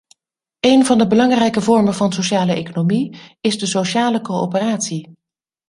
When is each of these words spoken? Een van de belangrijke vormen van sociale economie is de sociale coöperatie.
Een 0.59 0.85
van 0.85 0.97
de 0.97 1.07
belangrijke 1.07 1.61
vormen 1.61 1.93
van 1.93 2.11
sociale 2.13 2.53
economie 2.53 3.35
is 3.41 3.59
de 3.59 3.65
sociale 3.65 4.21
coöperatie. 4.21 5.13